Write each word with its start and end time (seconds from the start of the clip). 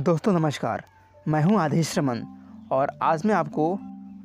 दोस्तों, 0.00 0.32
नमस्कार। 0.32 0.82
मैं 1.28 1.42
हूँ 1.42 1.58
आदेश 1.60 1.98
रमन 1.98 2.22
और 2.72 2.88
आज 3.02 3.22
मैं 3.26 3.34
आपको 3.34 3.78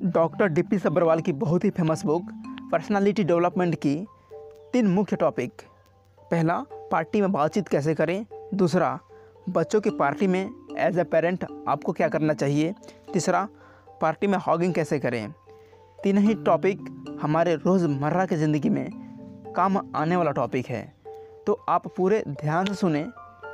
डॉक्टर 0.04 0.48
डिप्टी 0.48 0.80
सब्रवाल 0.80 1.20
की 1.22 1.34
बहुत 1.34 1.64
ही 1.64 1.70
फ़ेमस 1.70 2.04
बुक 2.06 2.32
पर्सनालिटी 2.72 3.24
डेवलपमेंट 3.24 3.76
की 3.76 3.96
तीन 4.74 4.88
मुख्य 4.88 5.16
टॉपिक 5.16 5.62
पहला 6.32 6.58
पार्टी 6.92 7.22
में 7.22 7.32
बातचीत 7.32 7.68
कैसे 7.68 7.96
करें? 7.96 8.26
दूसरा, 8.54 9.00
बच्चों 9.50 9.82
की 9.82 9.90
पार्टी 9.90 10.28
में 10.28 10.50
एज 10.78 11.00
ए 11.00 11.04
पेरेंट 11.04 11.46
आपको 11.68 11.92
क्या 11.92 12.08
करना 12.08 12.34
चाहिए? 12.34 12.74
तीसरा 13.14 13.48
पार्टी 14.02 14.28
में 14.28 14.38
हॉगिंग 14.38 14.74
कैसे 14.74 15.00
करें? 15.00 15.34
तीन 16.04 16.18
ही 16.18 16.36
टॉपिक 16.44 16.86
हमारे 17.22 17.56
रोज़मर्रा 17.56 18.26
की 18.26 18.36
ज़िंदगी 18.36 18.70
में 18.70 18.90
काम 19.56 19.82
आने 19.96 20.16
वाला 20.16 20.32
टॉपिक 20.32 20.68
है। 20.68 20.86
तो 21.48 21.66
आप 21.70 21.94
पूरे 21.98 22.24
ध्यान 22.28 22.66
से 22.66 22.76
सुने 22.76 23.08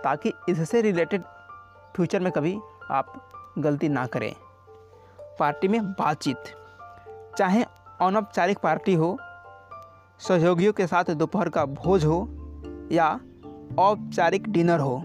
ताकि 0.03 0.33
इससे 0.49 0.81
रिलेटेड 0.81 1.21
फ्यूचर 1.97 2.19
में 2.19 2.31
कभी 2.31 2.59
आप 2.91 3.31
गलती 3.57 3.89
ना 3.89 4.05
करें। 4.05 4.35
पार्टी 5.39 5.67
में 5.67 5.83
बातचीत। 5.83 6.37
चाहे 7.37 7.63
अनौपचारिक 8.01 8.57
पार्टी 8.57 8.93
हो, 8.93 9.17
सहयोगियों 10.19 10.73
के 10.73 10.87
साथ 10.87 11.03
दोपहर 11.03 11.49
का 11.49 11.65
भोज 11.65 12.05
हो, 12.05 12.27
या 12.91 13.19
औपचारिक 13.79 14.49
डिनर 14.49 14.79
हो, 14.79 15.03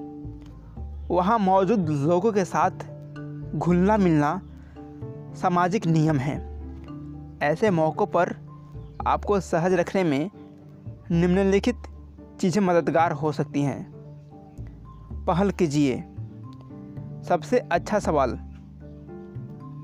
वहाँ 1.10 1.38
मौजूद 1.38 1.88
लोगों 1.88 2.32
के 2.32 2.45
साथ 2.45 2.70
घुलना 3.59 3.96
मिलना 3.96 4.43
सामाजिक 5.34 5.87
नियम 5.87 6.16
है। 6.16 6.37
ऐसे 7.43 7.70
मौक़ों 7.70 8.06
पर 8.06 8.37
आपको 9.06 9.40
सहज 9.40 9.73
रखने 9.73 10.04
में 10.04 10.30
निम्नलिखित 11.10 11.82
चीज़ें 12.40 12.62
मददगार 12.62 13.12
हो 13.12 13.32
सकती 13.32 13.62
हैं। 13.62 13.93
पहल 15.27 15.51
कीजिए। 15.51 16.04
सबसे 17.28 17.59
अच्छा 17.73 17.98
सवाल, 17.98 18.30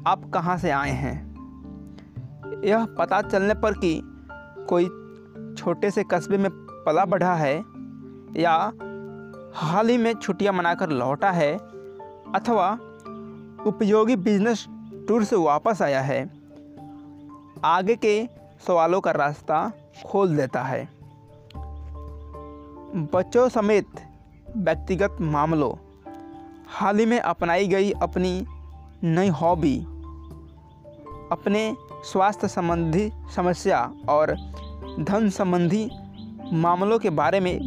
आप 0.07 0.31
कहाँ 0.35 0.57
से 0.59 0.71
आए 0.71 0.91
हैं? 0.91 1.17
यह 2.65 2.87
पता 2.99 3.21
चलने 3.23 3.55
पर 3.55 3.73
कि 3.75 4.01
कोई 4.69 4.85
छोटे 5.55 5.91
से 5.91 6.05
कस्बे 6.05 6.39
में 6.39 6.51
पला 6.87 7.05
बढ़ा 7.05 7.35
है 7.35 7.55
या 8.37 8.55
हाल 9.55 9.89
ही 9.89 9.97
में 9.97 10.13
छुट्टियाँ 10.15 10.53
मनाकर 10.55 10.91
लौटा 10.91 11.31
है 11.31 11.53
अथवा 12.35 12.71
उपयोगी 13.67 14.17
बिज़नेस 14.17 14.67
टूर 15.09 15.25
से 15.25 15.37
वापस 15.37 15.83
आया 15.83 16.01
है, 16.01 16.21
आगे 17.65 17.97
के 17.97 18.29
सवालों 18.67 19.01
का 19.01 19.11
रास्ता 19.11 19.71
खोल 20.07 20.37
देता 20.37 20.63
है। 20.63 20.89
बच्चों 23.15 23.49
समेत 23.49 23.87
व्यक्तिगत 24.57 25.17
मामलों 25.21 25.75
हाल 26.71 26.99
ही 26.99 27.07
में 27.07 27.21
अपनाई 27.21 27.69
गई 27.69 27.91
अपनी 27.93 28.47
नई 29.05 29.29
हॉबी, 29.29 29.79
अपने 31.33 31.77
स्वास्थ्य 32.05 32.49
संबंधी 32.49 33.13
समस्या 33.37 33.93
और 34.09 34.35
धन 35.01 35.31
संबंधी 35.31 35.91
मामलों 36.53 36.99
के 36.99 37.11
बारे 37.11 37.41
में 37.41 37.59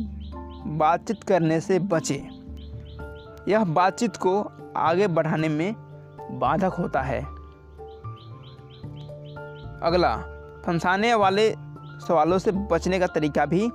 बातचीत 0.78 1.24
करने 1.24 1.60
से 1.62 1.80
बचें। 1.80 2.22
यह 3.48 3.64
बातचीत 3.64 4.18
को 4.18 4.52
आगे 4.78 5.08
बढ़ाने 5.08 5.50
में 5.50 5.74
बाधक 6.32 6.74
होता 6.74 7.02
है। 7.02 7.22
अगला, 9.82 10.16
फंसाने 10.66 11.14
वाले 11.14 11.56
सवालों 12.08 12.40
से 12.40 12.52
बचने 12.52 13.00
का 13.00 13.08
तरीका 13.08 13.46
भी 13.46 13.70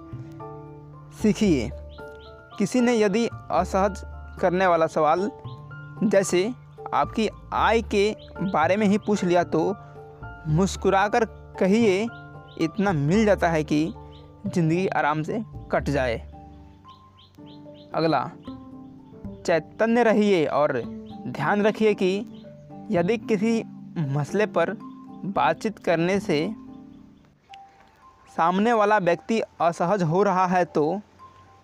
सीखिए। 1.22 1.70
किसी 2.58 2.80
ने 2.80 2.96
यदि 2.98 3.26
असहज 3.50 4.04
करने 4.36 4.66
वाला 4.66 4.86
सवाल, 4.88 5.30
जैसे 6.04 6.52
आपकी 6.94 7.28
आय 7.54 7.80
के 7.94 8.10
बारे 8.42 8.76
में 8.76 8.86
ही 8.86 8.98
पूछ 8.98 9.24
लिया 9.24 9.42
तो 9.46 9.62
मुस्कुराकर 10.48 11.24
कहिए, 11.60 12.02
इतना 12.60 12.92
मिल 12.92 13.24
जाता 13.26 13.48
है 13.48 13.62
कि 13.64 13.84
ज़िंदगी 14.46 14.86
आराम 14.88 15.22
से 15.22 15.42
कट 15.72 15.90
जाए। 15.90 16.16
अगला, 17.94 18.24
चैतन्य 19.46 20.02
रहिए 20.02 20.44
और 20.46 20.80
ध्यान 21.28 21.62
रखिए 21.62 21.94
कि 21.94 22.14
यदि 22.90 23.16
किसी 23.18 23.62
मसले 24.10 24.46
पर 24.48 24.76
बातचीत 25.26 25.78
करने 25.78 26.18
से 26.20 26.38
सामने 28.36 28.72
वाला 28.72 28.98
व्यक्ति 28.98 29.40
असहज 29.60 30.02
हो 30.02 30.22
रहा 30.22 30.46
है 30.46 30.64
तो 30.64 31.00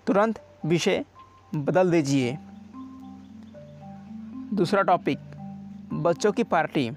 तुरंत 0.07 0.41
विषय 0.67 1.05
बदल 1.53 1.91
दीजिए। 1.91 2.39
दूसरा 4.53 4.83
टॉपिक 4.83 5.19
बच्चों 6.03 6.31
की 6.33 6.43
पार्टी 6.45 6.91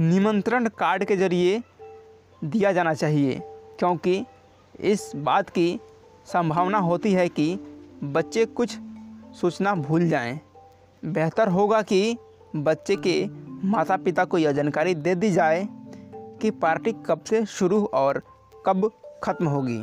निमंत्रण 0.00 0.68
कार्ड 0.78 1.04
के 1.04 1.16
ज़रिए 1.16 1.62
दिया 2.42 2.72
जाना 2.72 2.92
चाहिए, 2.94 3.40
क्योंकि 3.78 4.24
इस 4.82 5.10
बात 5.16 5.50
की 5.50 5.80
संभावना 6.26 6.78
होती 6.78 7.12
है 7.12 7.28
कि 7.28 7.54
बच्चे 8.04 8.44
कुछ 8.52 8.76
सूचना 9.40 9.74
भूल 9.74 10.08
जाएँ। 10.08 10.38
बेहतर 11.02 11.48
होगा 11.48 11.82
कि 11.82 12.16
बच्चे 12.56 12.96
के 12.96 13.24
माता 13.68 13.96
पिता 13.96 14.24
को 14.24 14.38
यह 14.38 14.52
जानकारी 14.52 14.94
दे 14.94 15.14
दी 15.14 15.30
जाए 15.30 15.66
कि 16.42 16.50
पार्टी 16.52 16.92
कब 17.06 17.24
से 17.24 17.44
शुरू 17.48 17.84
और 17.94 18.22
कब 18.66 18.90
ख़त्म 19.24 19.46
होगी, 19.46 19.82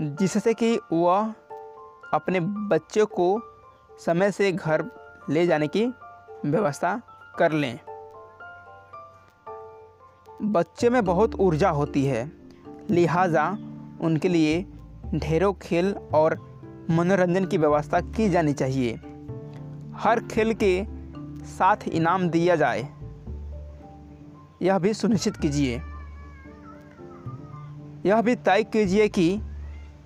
जिससे 0.00 0.54
कि 0.54 0.78
वह 0.92 1.32
अपने 2.14 2.40
बच्चे 2.40 3.04
को 3.04 3.40
समय 4.00 4.30
से 4.32 4.52
घर 4.52 4.82
ले 5.30 5.46
जाने 5.46 5.68
की 5.68 5.86
व्यवस्था 6.46 7.00
कर 7.38 7.52
लें। 7.52 7.80
बच्चे 10.42 10.90
में 10.90 11.04
बहुत 11.04 11.34
ऊर्जा 11.34 11.70
होती 11.70 12.04
है, 12.04 12.32
लिहाजा 12.90 13.50
उनके 14.00 14.28
लिए 14.28 14.66
ढेरों 15.14 15.52
खेल 15.54 15.94
और 16.14 16.54
मनोरंजन 16.90 17.44
की 17.44 17.58
व्यवस्था 17.58 18.00
की 18.00 18.30
जानी 18.30 18.52
चाहिए। 18.52 18.94
हर 19.94 20.20
खेल 20.30 20.54
के 20.54 20.84
साथ 21.44 21.76
इनाम 21.88 22.28
दिया 22.28 22.56
जाए। 22.56 22.88
यह 24.62 24.78
भी 24.78 24.94
सुनिश्चित 24.94 25.36
कीजिए। 25.36 25.82
यह 28.06 28.22
भी 28.22 28.36
तय 28.36 28.62
कीजिए 28.62 29.08
कि 29.08 29.40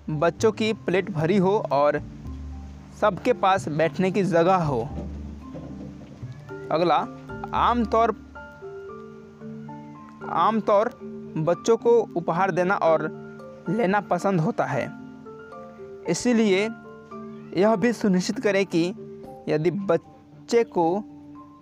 बच्चों 0.09 0.51
की 0.51 0.73
प्लेट 0.73 1.11
भरी 1.11 1.37
हो 1.37 1.63
और 1.71 2.01
सबके 3.01 3.33
पास 3.33 3.69
बैठने 3.69 4.11
की 4.11 4.23
जगह 4.23 4.55
हो। 4.55 4.89
अगला, 6.71 6.97
आमतौर 7.53 8.15
आमतौर 10.29 10.89
बच्चों 11.37 11.77
को 11.77 11.91
उपहार 12.15 12.51
देना 12.51 12.75
और 12.75 13.01
लेना 13.69 13.99
पसंद 14.01 14.41
होता 14.41 14.65
है। 14.65 14.83
इसीलिए 16.09 16.69
यह 17.61 17.75
भी 17.75 17.93
सुनिश्चित 17.93 18.39
करें 18.39 18.65
कि 18.65 18.87
यदि 19.49 19.71
बच्चे 19.71 20.63
को 20.63 21.03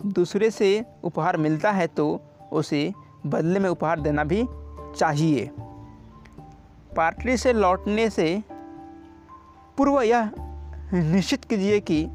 दूसरे 0.06 0.52
से 0.52 0.86
उपहार 1.04 1.38
मिलता 1.38 1.72
है 1.72 1.88
तो 1.88 2.20
उसे 2.52 2.94
बदले 3.26 3.60
में 3.60 3.70
उपहार 3.70 4.00
देना 4.00 4.24
भी 4.24 4.46
चाहिए। 4.98 5.50
पार्टी 6.96 7.38
से 7.38 7.54
लौटने 7.54 8.10
से 8.10 8.44
पूर्व 9.78 10.02
यह 10.02 10.32
निश्चित 10.94 11.44
कीजिए 11.46 11.80
कि 11.80 12.06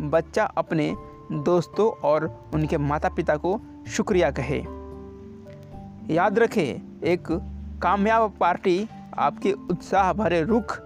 बच्चा 0.00 0.44
अपने 0.44 0.94
दोस्तों 1.32 2.08
और 2.08 2.50
उनके 2.54 2.78
माता 2.78 3.08
पिता 3.08 3.36
को 3.36 3.60
शुक्रिया 3.88 4.30
कहे। 4.30 4.64
याद 6.14 6.38
रखें, 6.38 7.00
एक 7.02 7.28
कामयाब 7.82 8.32
पार्टी 8.40 8.88
आपके 9.18 9.52
उत्साह 9.52 10.12
भरे 10.12 10.42
रुख 10.42 10.78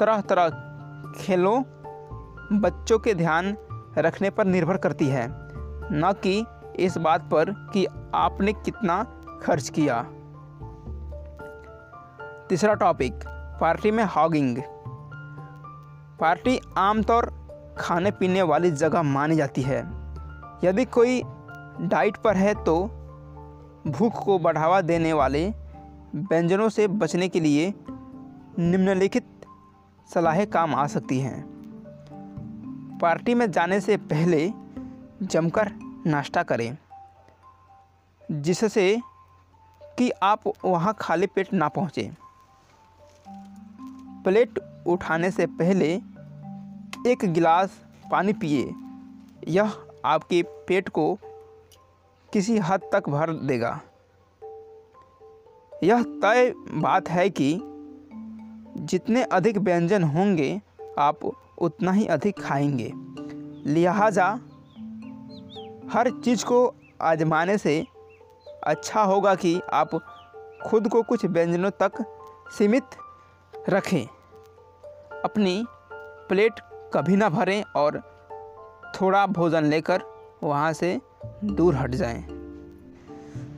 तरह 0.00 0.20
तरह 0.20 0.48
खेलों, 1.16 1.62
बच्चों 2.60 2.98
के 2.98 3.14
ध्यान 3.14 3.56
रखने 3.98 4.30
पर 4.30 4.44
निर्भर 4.44 4.76
करती 4.76 5.06
है। 5.08 5.28
न 5.94 6.14
कि 6.22 6.46
इस 6.76 6.98
बात 6.98 7.20
पर 7.20 7.50
कि 7.50 7.86
आपने 8.14 8.52
कितना 8.52 9.04
खर्च 9.42 9.68
किया। 9.68 10.02
तीसरा 12.48 12.74
टॉपिक 12.74 13.14
पार्टी 13.60 13.90
में 13.90 14.04
हॉगिंग 14.04 14.58
पार्टी 16.20 16.60
आमतौर 16.78 17.41
खाने 17.78 18.10
पीने 18.10 18.42
वाली 18.42 18.70
जगह 18.70 19.02
मानी 19.02 19.36
जाती 19.36 19.62
है। 19.62 19.78
यदि 20.64 20.84
कोई 20.84 21.22
डाइट 21.80 22.16
पर 22.16 22.36
है 22.36 22.54
तो 22.64 22.74
भूख 23.86 24.24
को 24.24 24.38
बढ़ावा 24.38 24.80
देने 24.80 25.12
वाले 25.12 25.48
व्यंजनों 26.14 26.68
से 26.68 26.88
बचने 26.88 27.28
के 27.28 27.40
लिए 27.40 27.72
निम्नलिखित 28.58 29.26
सलाहें 30.14 30.46
काम 30.46 30.74
आ 30.74 30.86
सकती 30.86 31.18
हैं। 31.20 31.40
पार्टी 32.98 33.34
में 33.34 33.50
जाने 33.50 33.80
से 33.80 33.96
पहले 33.96 34.50
जमकर 35.22 35.72
नाश्ता 36.06 36.42
करें, 36.42 36.76
जिससे 38.30 39.00
कि 39.98 40.10
आप 40.22 40.42
वहाँ 40.64 40.94
खाली 41.00 41.26
पेट 41.26 41.52
ना 41.52 41.68
पहुँचें। 41.68 42.14
प्लेट 44.24 44.58
उठाने 44.86 45.30
से 45.30 45.46
पहले 45.46 45.96
एक 47.06 47.18
गिलास 47.24 47.84
पानी 48.10 48.32
पिए। 48.32 48.74
यह 49.48 49.72
आपके 50.04 50.42
पेट 50.42 50.88
को 50.88 51.18
किसी 52.32 52.58
हद 52.58 52.80
तक 52.92 53.08
भर 53.08 53.30
देगा। 53.30 53.80
यह 55.84 56.02
तय 56.02 56.54
बात 56.70 57.08
है 57.08 57.30
कि 57.30 57.60
जितने 58.76 59.22
अधिक 59.22 59.58
व्यंजन 59.58 60.02
होंगे, 60.02 60.62
आप 60.98 61.24
उतना 61.58 61.92
ही 61.92 62.06
अधिक 62.06 62.40
खाएँगे। 62.42 62.92
लिहाजा, 63.70 64.28
हर 65.92 66.20
चीज़ 66.24 66.44
को 66.44 66.74
आजमाने 67.02 67.58
से 67.58 67.86
अच्छा 68.64 69.02
होगा 69.02 69.34
कि 69.34 69.60
आप 69.72 69.90
खुद 70.66 70.88
को 70.88 71.02
कुछ 71.02 71.24
व्यंजनों 71.24 71.70
तक 71.70 71.92
सीमित 72.58 72.84
रखें। 73.68 74.06
अपनी 75.24 75.66
प्लेट 76.28 76.60
कभी 76.94 77.16
ना 77.16 77.28
भरें 77.28 77.62
और 77.76 78.00
थोड़ा 78.94 79.26
भोजन 79.28 79.64
लेकर 79.64 80.02
वहाँ 80.42 80.72
से 80.72 80.98
दूर 81.46 81.74
हट 81.74 81.94
जाएँ। 81.94 82.24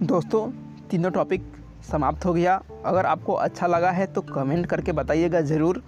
दोस्तों, 0.02 0.50
तीनों 0.90 1.10
टॉपिक 1.10 1.42
समाप्त 1.90 2.24
हो 2.26 2.32
गया। 2.34 2.60
अगर 2.84 3.06
आपको 3.06 3.32
अच्छा 3.34 3.66
लगा 3.66 3.90
है 3.90 4.06
तो 4.06 4.22
कमेंट 4.22 4.66
करके 4.66 4.92
बताइएगा 4.92 5.40
ज़रूर। 5.42 5.82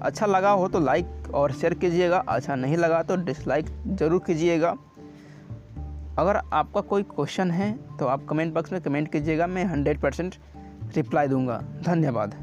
अच्छा 0.00 0.26
लगा 0.26 0.50
हो 0.50 0.68
तो 0.68 0.80
लाइक 0.80 1.30
और 1.34 1.52
शेयर 1.52 1.74
कीजिएगा। 1.74 2.24
अच्छा 2.28 2.54
नहीं 2.54 2.76
लगा 2.76 3.02
तो 3.02 3.16
डिसलाइक 3.16 3.66
ज़रूर 3.88 4.22
कीजिएगा। 4.26 4.74
अगर 6.18 6.36
आपका 6.36 6.80
कोई 6.82 7.02
क्वेश्चन 7.04 7.50
है 7.50 7.72
तो 7.98 8.06
आप 8.06 8.26
कमेंट 8.28 8.54
बॉक्स 8.54 8.72
में 8.72 8.80
कमेंट 8.82 9.12
कीजिएगा। 9.12 9.46
मैं 9.46 9.64
हंड्रेड 9.64 10.00
परसेंट 10.00 10.34
रिप्लाई 10.94 11.28
दूँगा। 11.28 11.62
धन्यवाद। 11.84 12.34